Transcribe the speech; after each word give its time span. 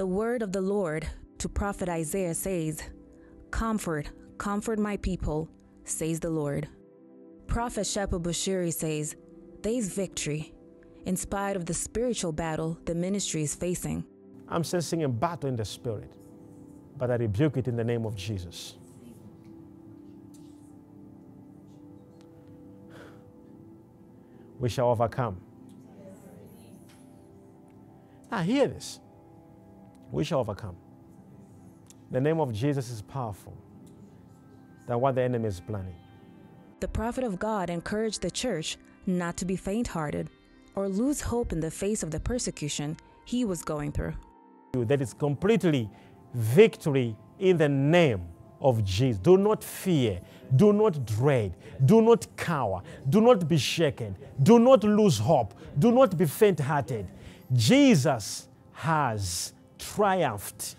The 0.00 0.06
word 0.06 0.40
of 0.40 0.50
the 0.50 0.62
Lord 0.62 1.06
to 1.36 1.46
prophet 1.46 1.86
Isaiah 1.86 2.32
says, 2.32 2.82
Comfort, 3.50 4.10
comfort 4.38 4.78
my 4.78 4.96
people, 4.96 5.50
says 5.84 6.20
the 6.20 6.30
Lord. 6.30 6.66
Prophet 7.46 7.82
Bushiri 7.82 8.72
says, 8.72 9.14
There's 9.62 9.88
victory, 9.88 10.54
in 11.04 11.16
spite 11.16 11.54
of 11.54 11.66
the 11.66 11.74
spiritual 11.74 12.32
battle 12.32 12.78
the 12.86 12.94
ministry 12.94 13.42
is 13.42 13.54
facing. 13.54 14.02
I'm 14.48 14.64
sensing 14.64 15.04
a 15.04 15.08
battle 15.10 15.50
in 15.50 15.56
the 15.56 15.66
spirit, 15.66 16.10
but 16.96 17.10
I 17.10 17.16
rebuke 17.16 17.58
it 17.58 17.68
in 17.68 17.76
the 17.76 17.84
name 17.84 18.06
of 18.06 18.16
Jesus. 18.16 18.76
We 24.58 24.70
shall 24.70 24.88
overcome. 24.88 25.38
Now, 28.32 28.40
hear 28.40 28.66
this. 28.66 28.98
We 30.12 30.24
shall 30.24 30.40
overcome. 30.40 30.76
The 32.10 32.20
name 32.20 32.40
of 32.40 32.52
Jesus 32.52 32.90
is 32.90 33.02
powerful 33.02 33.56
than 34.86 35.00
what 35.00 35.14
the 35.14 35.22
enemy 35.22 35.46
is 35.46 35.60
planning. 35.60 35.94
The 36.80 36.88
prophet 36.88 37.24
of 37.24 37.38
God 37.38 37.70
encouraged 37.70 38.22
the 38.22 38.30
church 38.30 38.76
not 39.06 39.36
to 39.36 39.44
be 39.44 39.56
faint 39.56 39.88
hearted 39.88 40.28
or 40.74 40.88
lose 40.88 41.20
hope 41.20 41.52
in 41.52 41.60
the 41.60 41.70
face 41.70 42.02
of 42.02 42.10
the 42.10 42.20
persecution 42.20 42.96
he 43.24 43.44
was 43.44 43.62
going 43.62 43.92
through. 43.92 44.14
That 44.72 45.00
is 45.00 45.12
completely 45.12 45.88
victory 46.34 47.16
in 47.38 47.56
the 47.56 47.68
name 47.68 48.22
of 48.60 48.84
Jesus. 48.84 49.20
Do 49.20 49.36
not 49.36 49.62
fear. 49.62 50.20
Do 50.56 50.72
not 50.72 51.06
dread. 51.06 51.56
Do 51.84 52.02
not 52.02 52.26
cower. 52.36 52.82
Do 53.08 53.20
not 53.20 53.48
be 53.48 53.58
shaken. 53.58 54.16
Do 54.42 54.58
not 54.58 54.84
lose 54.84 55.18
hope. 55.18 55.54
Do 55.78 55.92
not 55.92 56.16
be 56.16 56.26
faint 56.26 56.60
hearted. 56.60 57.06
Jesus 57.52 58.48
has 58.72 59.52
triumphed 59.94 60.76